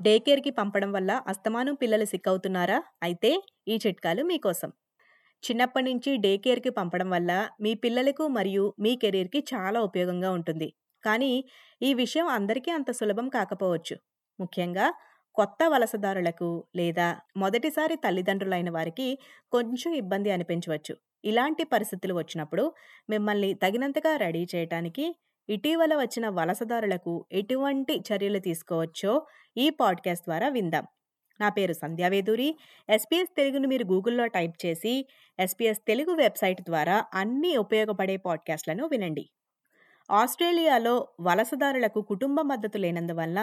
Day 0.00 0.12
కేర్‌కి 0.18 0.50
పంపడం 0.58 0.90
వల్ల 0.92 1.10
అస్తమానం 1.26 1.74
పిల్లలు 1.74 2.06
సిక్ 2.06 2.28
అవుతున్నారా? 2.28 2.78
అయితే 3.02 3.30
ఈ 3.68 3.74
చిట్కాలు 3.84 4.22
మీకోసం. 4.24 4.70
చిన్నప్పటి 5.42 5.86
నుంచి 5.88 6.10
డే 6.16 6.32
కేర్‌కి 6.38 6.70
పంపడం 6.70 7.08
వల్ల 7.10 7.32
మీ 7.60 7.72
పిల్లలకు 7.84 8.24
మరియు 8.30 8.64
మీ 8.78 8.92
కెరీర్‌కి 9.02 9.40
చాలా 9.52 9.78
ఉపయోగంగా 9.82 10.30
ఉంటుంది. 10.38 10.68
కానీ 11.04 11.32
ఈ 11.80 11.90
విషయం 11.94 12.26
అందరికీ 12.30 12.70
అంత 12.70 12.90
సులభం 12.92 13.28
కాకపోవచ్చు. 13.30 13.96
ముఖ్యంగా 14.38 14.86
కొత్త 15.36 15.62
వలసదారులకు 15.72 16.48
లేదా 16.76 17.08
మొదటిసారి 17.36 17.94
తల్లిదండ్రులైన 18.04 18.70
వారికి 18.70 19.08
కొంచెం 19.52 19.90
ఇబ్బంది 19.94 20.30
అనిపించవచ్చు. 20.30 20.94
ఇలాంటి 21.24 21.64
పరిస్థితులు 21.72 22.14
వచ్చినప్పుడు 22.14 22.64
మిమ్మల్ని 23.08 23.50
తగినంతగా 23.62 24.12
రెడీ 24.16 24.42
చేయటానికి 24.54 25.04
ఇటీవల 25.48 25.92
వచ్చిన 25.96 26.26
వలసదారులకు 26.30 27.12
ఎటువంటి 27.32 27.94
చర్యలు 28.08 28.40
తీసుకోవచ్చో 28.40 29.12
ఈ 29.56 29.70
పాడ్‌కాస్ట్ 29.70 30.24
ద్వారా 30.24 30.48
విందాం. 30.48 30.84
నా 31.40 31.48
పేరు 31.48 31.72
సంధ్యా 31.72 32.08
వేదూరి. 32.08 32.48
ఎస్‌పీఎస్ 32.88 33.36
తెలుగును 33.36 33.68
మీరు 33.68 33.84
గూగుల్‌లో 33.84 34.26
టైప్ 34.26 34.66
చేసి 34.66 34.94
ఎస్‌పీఎస్ 35.38 35.80
తెలుగు 35.86 36.14
వెబ్‌సైట్ 36.14 36.62
ద్వారా 36.62 37.04
అన్ని 37.14 37.56
ఉపయోగపడే 37.56 38.16
పాడ్‌కాస్ట్‌లను 38.16 38.86
వినండి. 38.86 39.24
ఆస్ట్రేలియాలో 40.10 40.94
వలసదారులకు 41.20 42.02
కుటుంబ 42.02 42.40
మద్దతు 42.42 42.78
లేనందువల్ల 42.78 43.38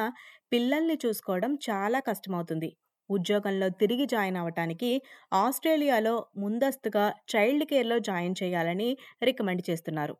పిల్లల్ని 0.51 0.97
చూసుకోవడం 1.05 1.55
చాలా 1.69 1.99
కష్టమవుతుంది. 1.99 2.69
ఉద్యోగంలో 3.09 3.69
తిరిగి 3.69 4.05
జాయిన్ 4.05 4.37
అవ్వటానికి 4.37 4.89
ఆస్ట్రేలియాలో 5.33 6.27
ముందస్తుగా 6.37 7.13
చైల్డ్ 7.35 7.65
కేర్‌లో 7.65 7.99
జాయిన్ 7.99 8.35
చేయాలని 8.43 8.89
రికమెండ్ 9.23 9.63
చేస్తున్నారు. 9.69 10.15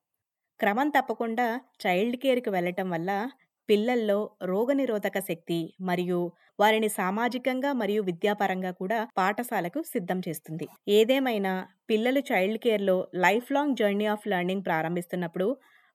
క్రమం 0.59 0.89
తప్పకుండా 0.89 1.47
చైల్డ్ 1.85 2.17
కేర్‌కి 2.17 2.49
వెళ్ళటం 2.49 2.89
వల్ల 2.89 3.11
పిల్లల్లో 3.69 4.17
రోగనిరోధక 4.43 5.17
శక్తి 5.19 5.57
మరియు 5.81 6.19
వారిని 6.59 6.89
సామాజికంగా 6.89 7.71
మరియు 7.73 8.01
విద్యాపరంగా 8.03 8.71
కూడా 8.71 8.99
పాఠశాలకు 9.17 9.79
సిద్ధం 9.85 10.19
చేస్తుంది. 10.27 10.65
ఏదేమైనా 10.89 11.53
పిల్లలు 11.89 12.21
child 12.29 12.59
కేర్‌లో 12.59 12.95
life 13.17 13.49
long 13.51 13.75
journey 13.75 14.07
of 14.07 14.27
learning 14.27 14.65
ప్రారంభిస్తున్నప్పుడు 14.65 15.47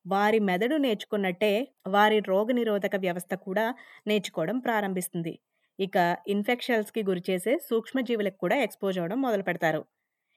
వారి 0.06 0.38
మెదడు 0.40 0.76
నేర్చుకున్నట్టే 0.76 1.52
వారి 1.88 2.18
రోగనిరోధక 2.28 2.96
వ్యవస్థ 2.96 3.34
కూడా 3.44 3.66
నేర్చుకోవడం 4.06 4.58
ప్రారంభిస్తుంది. 4.58 5.34
ఇక 5.78 5.96
ఇన్ఫెక్షన్స్‌కి 6.28 7.02
గురిచేసే 7.02 7.52
సూక్ష్మజీవులకు 7.68 8.38
కూడా 8.38 8.56
ఎక్స్‌పోజ్ 8.62 8.98
అవ్వడం 8.98 9.18
మొదలుపెడతారు. 9.22 9.82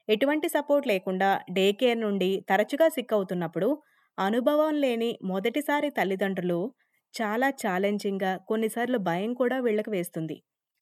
ఎటువంటి 0.08 0.48
సపోర్ట్ 0.48 0.86
లేకుండా 0.86 1.30
డే 1.50 1.66
కేర్ 1.72 2.00
నుండి 2.00 2.30
తరచుగా 2.48 2.88
సిక్ 2.88 3.14
అవుతున్నప్పుడు 3.14 3.68
అనుభవం 4.18 4.74
లేని 4.80 5.10
మొదటిసారి 5.24 5.88
తల్లిదండ్రులు 5.90 6.60
చాలా 7.14 7.48
ఛాలెంజింగ్గా 7.62 8.32
కొన్నిసార్లు 8.48 8.98
భయం 9.08 9.32
కూడా 9.34 9.56
వీళ్ళకి 9.66 9.90
వేస్తుంది. 9.90 10.36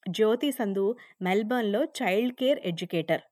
జ్యోతి 0.05 0.49
సంధు 0.51 0.85
మెల్బర్న్లో 1.27 1.81
చైల్డ్ 1.99 2.35
కేర్ 2.41 2.59
ఎడ్యుకేటర్. 2.71 3.23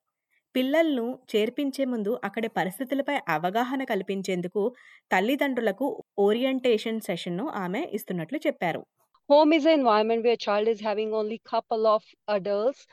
పిల్లలను 0.56 1.06
చేర్పించే 1.32 1.84
ముందు 1.86 2.12
అక్కడి 2.28 2.50
పరిస్థితులపై 2.58 3.16
అవగాహన 3.36 3.82
కల్పించేందుకు 3.84 4.64
తల్లిదండ్రులకు 5.12 5.88
ఓరియంటేషన్ 6.26 7.00
సెషన్ను 7.02 7.46
ఆమె 7.64 7.82
ఇస్తున్నట్లు 7.98 8.40
చెప్పారు. 8.46 8.82
Home 9.30 9.52
is 9.58 9.68
environment 9.74 10.26
where 10.28 10.42
child 10.46 10.70
is 10.72 10.82
having 10.84 11.14
only 11.20 11.38
couple 11.52 11.86
of 11.94 12.08
adults 12.28 12.84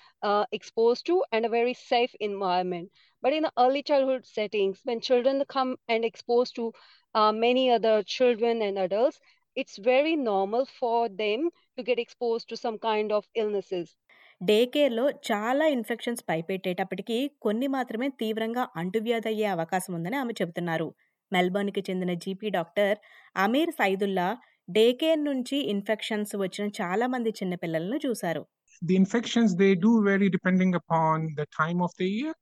expose 0.53 1.01
to 1.09 1.15
and 1.35 1.47
a 1.47 1.51
very 1.57 1.75
safe 1.91 2.13
environment 2.27 2.91
but 3.23 3.35
in 3.39 3.49
early 3.65 3.83
childhood 3.91 4.29
settings 4.37 4.83
when 4.89 5.03
children 5.09 5.43
come 5.57 5.73
and 5.95 6.07
expose 6.11 6.51
to 6.59 6.65
many 7.45 7.65
other 7.71 8.05
children 8.15 8.63
and 8.63 8.81
adults 8.81 9.21
it's 9.57 9.79
very 9.79 10.17
normal 10.17 10.67
for 10.67 11.09
them 11.11 11.51
to 11.79 11.83
get 11.83 11.99
exposed 11.99 12.49
to 12.49 12.57
some 12.57 12.79
kind 12.81 13.13
of 13.13 13.27
illnesses. 13.35 13.97
Day 14.41 14.57
కేర్‌లో 14.67 15.05
చాలా 15.29 15.65
infections 15.67 16.23
భయపెట్టేటప్పటికీ 16.29 17.17
కొన్ని 17.45 17.69
మాత్రమే 17.69 18.09
తీవ్రంగా 18.21 18.65
అంటువ్యాధయ్యే 18.75 19.47
అవకాశం 19.47 19.93
ఉందని 19.99 20.17
ఆమె 20.17 20.35
చెబుతున్నారు. 20.41 20.89
మెల్బర్న్‌కి 21.33 21.83
చెందిన 21.89 22.15
GP 22.25 22.51
doctor 22.59 22.97
Amir 23.37 23.73
Saidullah 23.81 24.29
day 24.69 24.87
care 25.03 25.21
నుంచి 25.25 25.59
ఇన్ఫెక్షన్స్ 25.75 26.35
వచ్చిన 26.45 26.67
చాలా 26.81 27.09
మంది 27.15 27.33
చిన్న 27.41 27.55
పిల్లలను 27.65 27.99
చూశారు. 28.07 28.45
The 28.83 28.97
infections 28.97 29.55
they 29.55 29.75
do 29.77 30.03
vary 30.03 30.29
depending 30.31 30.75
upon 30.75 31.35
the 31.35 31.47
time 31.53 31.83
of 31.83 31.93
the 31.99 32.07
year. 32.09 32.33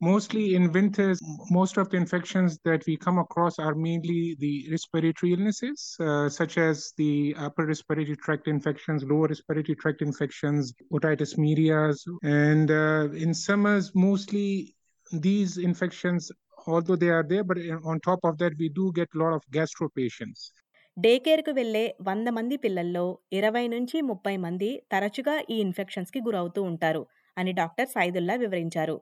Mostly 0.00 0.54
in 0.54 0.70
winters, 0.70 1.18
most 1.50 1.76
of 1.76 1.90
the 1.90 1.96
infections 1.96 2.58
that 2.64 2.86
we 2.86 2.96
come 2.96 3.18
across 3.18 3.58
are 3.58 3.74
mainly 3.76 4.36
the 4.38 4.68
respiratory 4.70 5.32
illnesses, 5.32 5.96
uh, 6.00 6.28
such 6.28 6.56
as 6.56 6.92
the 6.96 7.34
upper 7.36 7.66
respiratory 7.66 8.16
tract 8.16 8.46
infections, 8.46 9.02
lower 9.04 9.26
respiratory 9.26 9.74
tract 9.74 10.00
infections, 10.00 10.72
otitis 10.92 11.36
media. 11.36 11.92
And 12.22 12.70
uh, 12.70 13.08
in 13.12 13.34
summers, 13.34 13.92
mostly 13.94 14.76
these 15.12 15.58
infections, 15.58 16.30
although 16.66 16.96
they 16.96 17.08
are 17.08 17.24
there, 17.24 17.42
but 17.42 17.58
on 17.84 17.98
top 18.00 18.20
of 18.22 18.38
that, 18.38 18.52
we 18.56 18.68
do 18.68 18.92
get 18.92 19.08
a 19.14 19.18
lot 19.18 19.32
of 19.32 19.42
gastro 19.50 19.88
patients. 19.96 20.40
Day 20.96 21.18
కేర్‌కు 21.18 21.52
వెళ్ళే 21.52 21.82
వంద 22.00 22.28
మంది 22.28 22.56
పిల్లల్లో 22.56 23.02
20 23.32 23.68
నుంచి 23.68 23.96
30 24.02 24.36
మంది 24.36 24.70
తరచుగా 24.92 25.34
ఈ 25.50 25.56
ఇన్ఫెక్షన్స్‌కి 25.58 26.20
గురవుతూ 26.20 26.62
ఉంటారు 26.62 27.02
అని 27.36 27.52
డాక్టర్ 27.52 27.88
సైదుల్లా 27.88 28.34
వివరించారు. 28.34 28.96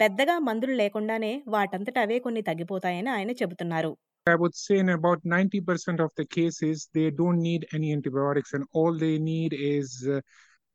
పెద్దగా 0.00 0.34
మందులు 0.48 0.74
లేకుండానే 0.80 1.30
వాటంతట 1.54 1.96
అవే 2.06 2.18
కొన్ని 2.26 2.42
తగ్గిపోతాయని 2.50 3.10
ఆయన 3.18 3.32
చెబుతున్నారు. 3.42 3.92
I 4.26 4.36
would 4.40 4.56
say 4.62 4.76
in 4.82 4.88
about 4.94 5.20
90% 5.32 5.98
of 6.04 6.10
the 6.18 6.24
cases, 6.36 6.76
they 6.96 7.06
don't 7.20 7.40
need 7.46 7.62
any 7.76 7.88
antibiotics, 7.96 8.50
and 8.56 8.64
all 8.78 8.92
they 9.04 9.14
need 9.28 9.52
is 9.76 9.88
uh, 10.14 10.20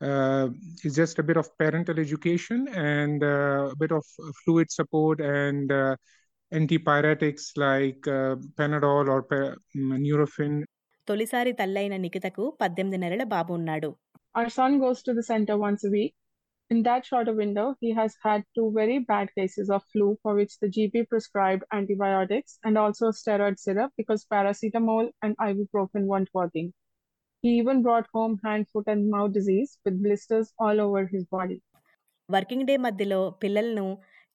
uh, 0.02 0.46
is 0.88 0.94
just 1.02 1.16
a 1.24 1.26
bit 1.30 1.38
of 1.42 1.48
parental 1.62 1.98
education 2.06 2.60
and 2.94 3.20
uh, 3.34 3.74
a 3.74 3.78
bit 3.84 3.94
of 4.00 4.06
fluid 4.40 4.70
support 4.78 5.20
and 5.42 5.68
uh, 5.82 5.94
antipyretics 6.52 7.46
like 7.66 8.02
uh, 8.18 8.34
Panadol 8.60 9.08
or 9.16 9.22
pa- 9.32 9.56
Nurofen. 10.06 10.54
తొలిసారి 11.08 11.52
తల్లైన 11.62 11.96
నిఖితకు 12.04 12.44
18 12.60 12.98
నెలల 13.04 13.24
బాబు 13.36 13.52
ఉన్నాడు. 13.60 13.92
Our 14.36 14.50
son 14.58 14.74
goes 14.84 15.00
to 15.08 15.14
the 15.14 15.26
center 15.32 15.56
once 15.68 15.82
a 15.90 15.94
week. 15.98 16.14
In 16.71 16.83
that 16.83 17.07
shorter 17.07 17.35
window, 17.35 17.77
he 17.81 17.91
has 17.93 18.15
had 18.23 18.43
two 18.55 18.71
very 18.73 18.99
bad 19.11 19.29
cases 19.35 19.71
of 19.71 19.83
flu 19.93 20.19
for 20.23 20.35
which 20.35 20.59
the 20.59 20.69
GP 20.69 21.09
prescribed 21.09 21.65
antibiotics 21.73 22.59
and 22.65 22.77
also 22.77 23.07
steroid 23.11 23.59
syrup 23.59 23.93
because 23.97 24.27
paracetamol 24.27 25.09
and 25.23 25.35
ibuprofen 25.39 26.05
weren't 26.05 26.29
working. 26.35 26.69
He 27.45 27.51
even 27.61 27.83
brought 27.83 28.07
home 28.13 28.35
hand, 28.45 28.67
foot, 28.73 28.87
and 28.87 29.11
mouth 29.11 29.33
disease 29.33 29.79
with 29.85 30.03
blisters 30.03 30.53
all 30.59 30.81
over 30.87 31.03
his 31.15 31.25
body. 31.37 31.59
Working 32.29 32.67
day 32.69 32.75
మధ్యలో 32.87 33.19
పిల్లలను 33.43 33.85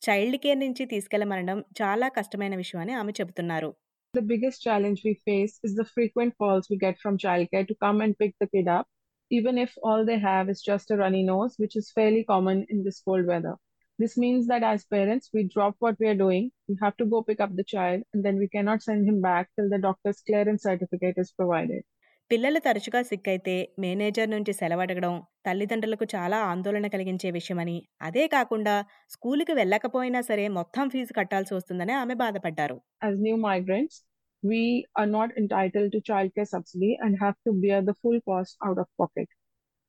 child 0.02 0.38
care 0.44 0.59
నుంచి 0.66 0.84
తీసుకెళ్లమనడం 0.94 1.58
చాలా 1.80 2.08
కష్టమైన 2.18 2.56
విషయం 2.62 2.80
అని 2.84 2.94
ఆమె 3.02 3.12
చెబుతున్నారు. 3.19 3.69
The 4.14 4.25
biggest 4.31 4.59
challenge 4.68 5.00
we 5.08 5.14
face 5.28 5.53
is 5.68 5.72
the 5.80 5.86
frequent 5.94 6.31
calls 6.41 6.66
we 6.72 6.78
get 6.86 6.96
from 7.03 7.14
childcare 7.25 7.66
to 7.69 7.75
come 7.84 8.00
and 8.06 8.14
pick 8.22 8.34
the 8.41 8.47
kid 8.53 8.68
up, 8.78 8.88
even 9.31 9.59
if 9.59 9.71
all 9.83 10.05
they 10.05 10.19
have 10.19 10.49
is 10.49 10.61
just 10.62 10.91
a 10.91 10.97
runny 10.97 11.22
nose, 11.22 11.55
which 11.59 11.77
is 11.77 11.91
fairly 11.91 12.25
common 12.25 12.65
in 12.69 12.83
this 12.84 13.00
cold 13.00 13.27
weather. 13.27 13.56
This 13.99 14.16
means 14.16 14.47
that 14.47 14.62
as 14.62 14.84
parents, 14.87 15.28
we 15.34 15.43
drop 15.55 15.75
what 15.84 15.97
we 16.00 16.06
are 16.06 16.15
doing, 16.15 16.44
we 16.69 16.77
have 16.83 16.97
to 16.97 17.06
go 17.06 17.22
pick 17.22 17.41
up 17.41 17.55
the 17.55 17.65
child, 17.65 18.03
and 18.12 18.25
then 18.25 18.37
we 18.39 18.49
cannot 18.49 18.83
send 18.83 19.09
him 19.09 19.21
back 19.21 19.50
till 19.56 19.69
the 19.69 19.78
doctor's 19.78 20.21
clearance 20.27 20.62
certificate 20.62 21.19
is 21.25 21.33
provided. 21.41 21.83
పిల్లలు 22.31 22.61
తరచుగా 22.65 23.00
sick 23.09 23.28
అయితే 23.33 23.55
manager 23.83 24.31
నుంచి 24.33 24.53
సెలవడగడం 24.53 25.15
తల్లిదండ్రులకు 25.47 26.06
చాలా 26.15 26.39
ఆందోళన 26.53 26.87
కలిగించే 26.95 27.28
విషయమని, 27.37 27.77
అదే 28.06 28.25
కాకుండా 28.34 28.75
స్కూలుకి 29.15 29.55
వెళ్ళకపోయినా 29.60 30.21
సరే 30.21 30.45
మొత్తం 30.59 30.89
ఫీజు 30.95 31.12
కట్టాల్సి 31.19 31.55
వస్తుందని 31.59 31.95
ఆమె 32.03 32.15
బాధపడ్డారు. 32.25 32.77
As 33.09 33.16
new 33.27 33.37
migrants, 33.49 33.97
we 34.43 34.87
are 34.94 35.06
not 35.06 35.31
entitled 35.37 35.93
to 35.93 36.00
childcare 36.00 36.47
subsidy 36.47 36.97
and 37.01 37.16
have 37.21 37.36
to 37.47 37.53
bear 37.53 37.80
the 37.83 37.95
full 37.95 38.21
cost 38.21 38.57
out 38.65 38.78
of 38.78 38.86
pocket. 38.97 39.28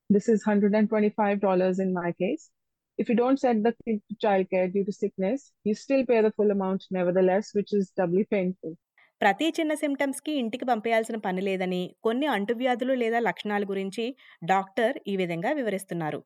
This 0.10 0.28
is 0.28 0.44
$125 0.48 1.80
in 1.80 1.94
my 1.94 2.12
case. 2.12 2.44
If 3.00 3.10
you 3.10 3.16
don't 3.16 3.40
send 3.40 3.66
the 3.66 3.74
kid 3.80 4.00
to 4.10 4.28
childcare 4.28 4.68
due 4.74 4.84
to 4.84 4.92
sickness, 4.92 5.54
you 5.64 5.74
still 5.76 6.06
pay 6.06 6.22
the 6.22 6.32
full 6.32 6.52
amount 6.52 6.82
nevertheless, 6.92 7.54
which 7.54 7.74
is 7.74 7.92
doubly 8.02 8.26
painful. 8.36 8.74
ప్రతి 9.22 9.54
చిన్న 9.60 9.74
సిమ్టమ్స్‌కి 9.74 10.32
ఇంటికి 10.32 10.66
పంపేయాల్సిన 10.66 11.18
పని 11.18 11.42
లేదని, 11.42 11.96
కొన్ని 12.02 12.26
అంటువ్యాధులు 12.26 12.94
లేదా 12.94 13.20
లక్షణాల 13.20 13.64
గురించి 13.64 14.16
డాక్టర్ 14.46 14.98
ఈ 15.08 15.16
విధంగా 15.16 15.52
వివరిస్తున్నారు. 15.52 16.20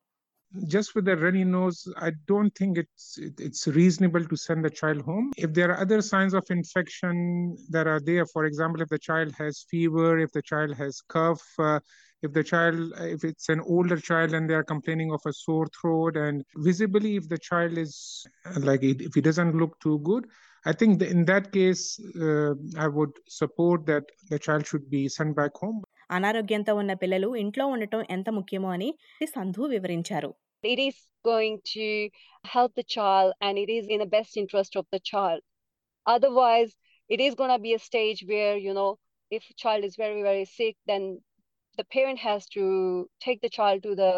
Just 0.67 0.95
with 0.95 1.07
a 1.07 1.17
runny 1.17 1.43
nose, 1.43 1.87
I 1.97 2.11
don't 2.27 2.53
think 2.55 2.77
it's 2.77 3.17
it, 3.17 3.33
it's 3.39 3.67
reasonable 3.67 4.23
to 4.25 4.35
send 4.35 4.63
the 4.63 4.69
child 4.69 5.01
home. 5.01 5.31
If 5.37 5.53
there 5.53 5.71
are 5.71 5.79
other 5.79 6.01
signs 6.01 6.33
of 6.33 6.45
infection 6.49 7.57
that 7.69 7.87
are 7.87 7.99
there, 7.99 8.25
for 8.25 8.45
example, 8.45 8.81
if 8.81 8.89
the 8.89 8.99
child 8.99 9.33
has 9.37 9.65
fever, 9.69 10.19
if 10.19 10.31
the 10.31 10.41
child 10.41 10.75
has 10.75 11.01
cough, 11.07 11.43
uh, 11.59 11.79
if 12.21 12.33
the 12.33 12.43
child, 12.43 12.93
if 12.99 13.23
it's 13.23 13.49
an 13.49 13.61
older 13.61 13.97
child 13.97 14.33
and 14.33 14.49
they 14.49 14.53
are 14.53 14.63
complaining 14.63 15.11
of 15.11 15.21
a 15.25 15.33
sore 15.33 15.67
throat, 15.79 16.15
and 16.17 16.43
visibly 16.57 17.15
if 17.17 17.27
the 17.27 17.37
child 17.37 17.77
is 17.77 18.25
uh, 18.45 18.59
like 18.59 18.83
it, 18.83 19.01
if 19.01 19.13
he 19.13 19.21
doesn't 19.21 19.55
look 19.57 19.79
too 19.79 19.99
good, 19.99 20.25
I 20.65 20.71
think 20.71 21.01
in 21.01 21.25
that 21.25 21.51
case, 21.51 21.99
uh, 22.21 22.53
I 22.77 22.87
would 22.87 23.11
support 23.27 23.85
that 23.87 24.03
the 24.29 24.39
child 24.39 24.65
should 24.65 24.89
be 24.89 25.09
sent 25.09 25.35
back 25.35 25.51
home. 25.55 25.83
అనారోగ్యంతో 26.16 26.72
ఉన్న 26.82 26.92
పిల్లలు 27.02 27.28
ఇంట్లో 27.42 27.64
ఉండటం 27.74 28.00
ఎంత 28.16 28.28
ముఖ్యమో 28.38 28.70
అని 28.76 28.90
సంధు 29.36 29.64
వివరించారు 29.74 30.30
It 30.64 30.80
is 30.88 30.96
going 31.30 31.56
to 31.74 31.88
help 32.54 32.70
the 32.74 32.86
child 32.94 33.28
and 33.40 33.56
it 33.58 33.70
is 33.76 33.84
in 33.94 33.98
the 34.00 34.10
best 34.16 34.32
interest 34.42 34.72
of 34.80 34.86
the 34.94 35.00
child. 35.10 35.40
Otherwise, 36.06 36.70
it 37.08 37.20
is 37.20 37.34
going 37.34 37.50
to 37.50 37.58
be 37.58 37.74
a 37.74 37.78
stage 37.78 38.24
where, 38.30 38.56
you 38.56 38.74
know, 38.78 38.90
if 39.30 39.44
a 39.50 39.54
child 39.54 39.84
is 39.84 39.94
very, 39.96 40.22
very 40.22 40.44
sick, 40.44 40.74
then 40.86 41.20
the 41.78 41.84
parent 41.84 42.18
has 42.18 42.46
to 42.56 42.64
take 43.20 43.40
the 43.40 43.48
child 43.48 43.82
to 43.82 43.94
the 43.94 44.12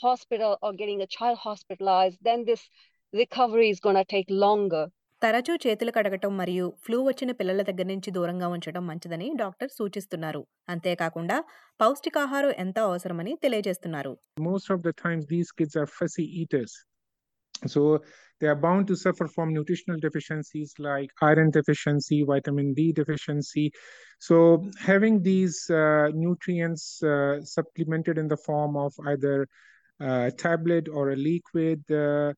hospital 0.00 0.58
or 0.62 0.72
getting 0.72 1.00
a 1.02 1.06
child 1.06 1.38
hospitalized. 1.38 2.18
Then 2.22 2.44
this 2.44 2.62
recovery 3.12 3.70
is 3.70 3.80
going 3.80 3.96
to 3.96 4.04
take 4.04 4.26
longer. 4.28 4.84
తరచూ 5.22 5.54
చేతులు 5.64 5.90
కడగటం 5.96 6.32
మరియు 6.40 6.66
flu 6.84 6.96
వచ్చిన 7.08 7.30
పిల్లల 7.40 7.60
దగ్గర 7.68 7.86
నుంచి 7.90 8.10
దూరంగా 8.16 8.46
ఉంచడం 8.54 8.82
మంచిదని 8.90 9.28
డాక్టర్ 9.42 9.70
సూచిస్తున్నారు 9.78 10.40
అంతేకాకుండా 10.72 11.36
పౌష్టికాహారం 11.82 12.52
ఎంత 12.64 12.78
అవసరమని 12.88 13.34
తెలియజేస్తున్నారు 13.44 14.12
Most 14.50 14.68
of 14.74 14.80
the 14.86 14.94
times, 15.04 15.22
these 15.34 15.50
kids 15.58 15.76
are 15.82 15.88
fussy 15.98 16.26
eaters. 16.40 16.72
So 17.72 17.80
they 18.40 18.48
are 18.48 18.60
bound 18.66 18.84
to 18.88 18.96
suffer 18.96 19.26
from 19.28 19.48
nutritional 19.58 19.98
deficiencies 20.00 20.70
like 20.80 21.10
iron 21.22 21.50
deficiency, 21.50 22.18
vitamin 22.24 22.68
D 22.74 22.92
deficiency. 22.92 23.66
So 24.20 24.36
having 24.90 25.22
these 25.22 25.58
uh, 25.82 26.06
nutrients 26.24 26.84
uh, 27.04 27.34
supplemented 27.56 28.18
in 28.18 28.28
the 28.28 28.40
form 28.48 28.76
of 28.76 28.92
either 29.06 29.36
a 30.00 30.32
tablet 30.44 30.88
or 30.88 31.04
a 31.10 31.16
liquid 31.30 31.80
uh, 32.04 32.30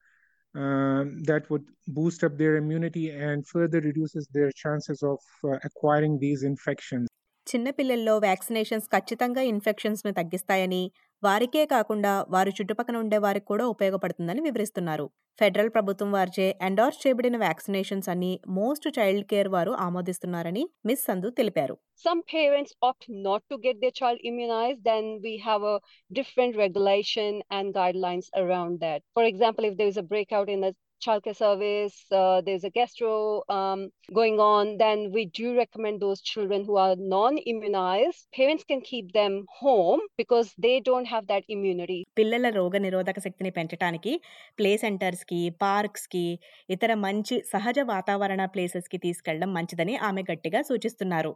um, 0.55 1.23
that 1.25 1.51
would 1.51 1.67
boost 1.89 2.25
up 2.25 2.39
their 2.39 2.56
immunity 2.56 3.11
and 3.11 3.47
further 3.47 3.81
reduces 3.81 4.29
their 4.33 4.51
chances 4.55 5.03
of 5.03 5.19
uh, 5.45 5.59
acquiring 5.65 6.15
these 6.19 6.43
infections. 6.45 7.06
చిన్నపిల్లల్లో 7.47 8.19
vaccinations 8.19 8.87
ఖచ్చితంగా 8.89 9.43
ఇన్ఫెక్షన్స్ను 9.43 10.12
తగ్గిస్తాయని 10.12 10.83
వారికే 11.24 11.63
కాకుండా 11.71 12.12
వారి 12.33 12.51
చుట్టుపక్కల 12.57 12.98
ఉండే 13.04 13.18
వారికి 13.24 13.48
కూడా 13.51 13.66
ఉపయోగపడుతుందని 13.71 14.42
వివరిస్తున్నారు 14.45 15.06
ఫెడరల్ 15.39 15.71
ప్రభుత్వం 15.75 16.10
వారిచే 16.12 16.45
ఎండార్స్ 16.62 17.00
చేయబడిన 17.01 17.38
వ్యాక్సినేషన్స్ 17.44 18.10
అన్ని 18.10 18.31
మోస్ట్ 18.57 18.88
చైల్డ్ 18.98 19.27
కేర్ 19.31 19.50
వారు 19.50 19.74
ఆమోదిస్తున్నారని 19.86 20.66
మిస్ 20.89 21.06
సంధు 21.10 21.31
తెలిపారు 21.39 21.77
Some 22.04 22.19
parents 22.27 22.71
opt 22.81 23.06
not 23.19 23.42
to 23.50 23.56
get 23.57 23.77
their 23.80 23.92
child 23.92 24.19
immunized, 24.24 24.81
then 24.83 25.06
we 25.21 25.33
have 25.39 25.63
a 25.66 25.77
different 26.12 26.54
regulation 26.56 27.31
and 27.51 27.74
guidelines 27.74 28.27
around 28.36 28.74
that. 28.80 29.00
For 29.13 29.24
example, 29.24 29.66
if 29.66 29.75
there 29.75 29.92
is 29.94 29.98
a 29.98 30.06
breakout 30.06 30.50
in 30.50 30.62
the 30.62 30.71
childcare 31.01 31.36
service, 31.36 32.06
uh, 32.12 32.42
there's 32.42 32.63
a 32.63 32.69
gastro 32.69 33.44
um, 33.50 33.90
going 34.12 34.40
on, 34.42 34.78
then 34.78 35.12
we 35.12 35.25
do 35.31 35.56
recommend 35.56 36.01
those 36.01 36.22
children 36.22 36.63
who 36.63 36.78
are 36.78 36.96
non-immunized. 36.98 38.28
Parents 38.34 38.63
can 38.63 38.81
keep 38.81 39.12
them 39.13 39.46
home 39.51 40.01
because 40.18 40.54
they 40.57 40.80
don't 40.81 41.07
have 41.07 41.28
that 41.28 41.44
immunity. 41.50 42.00
పిల్లల 42.16 42.50
రోగ 42.50 42.78
నిరోధక 42.78 43.19
శక్తిని 43.19 43.51
పెంచడానికి 43.51 44.13
play 44.60 44.72
సెంటర్స్కి 44.78 45.42
పార్క్స్కి 45.63 46.25
ఇతర 46.69 46.94
మంచి 47.06 47.38
సహజ 47.54 47.80
వాతావరణ 47.92 48.42
ప్లేసెస్కి 48.56 48.98
తీసుకెళ్ళడం 48.98 49.52
మంచిదని 49.54 49.95
ఆమె 50.10 50.24
గట్టిగా 50.31 50.62
సూచిస్తున్నారు 50.62 51.34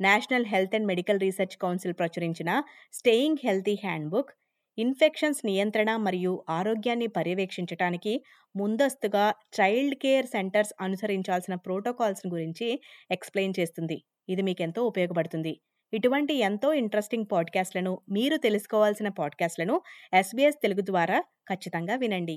National 0.00 0.48
Health 0.52 0.74
and 0.76 0.88
Medical 0.92 1.20
Research 1.20 1.56
Council 1.56 1.98
ప్రచురించిన 2.00 2.50
స్టేయింగ్ 2.92 3.42
హెల్తీ 3.44 3.74
హ్యాండ్బుక్ 3.84 4.32
ఇన్ఫెక్షన్స్ 4.78 5.44
నియంత్రణ 5.44 5.96
మరియు 5.96 6.44
ఆరోగ్యాన్ని 6.48 7.06
పర్యవేక్షించడానికి 7.06 8.12
ముందస్తుగా 8.56 9.24
చైల్డ్ 9.60 9.94
కేర్ 9.94 10.26
సెంటర్స్ 10.26 10.72
అనుసరించాల్సిన 10.80 11.54
ప్రోటోకాల్స్ 11.54 12.26
గురించి 12.26 12.68
ఎక్స్ప్లెయిన్ 13.10 13.54
చేస్తుంది. 13.60 13.98
ఇది 14.28 14.42
మీకు 14.42 14.62
ఎంతో 14.62 14.82
ఉపయోగపడుతుంది. 14.84 15.54
ఇటువంటి 15.92 16.34
ఎంతో 16.34 16.72
ఇంట్రెస్టింగ్ 16.72 17.28
పాడ్కాస్ట్లను 17.32 18.00
మీరు 18.10 18.36
తెలుసుకోవాల్సిన 18.36 19.08
పాడ్కాస్ట్లను 19.08 19.76
ఎస్బీఎస్ 20.12 20.62
తెలుగు 20.62 20.80
ద్వారా 20.80 21.20
ఖచ్చితంగా 21.50 21.96
వినండి. 21.96 22.36